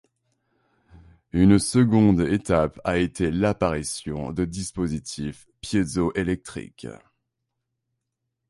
Une 1.31 1.59
seconde 1.59 2.21
étape 2.21 2.81
a 2.83 2.97
été 2.97 3.29
l'apparition 3.29 4.31
de 4.31 4.45
dispositifs 4.45 5.45
piézoélectriques. 5.61 6.87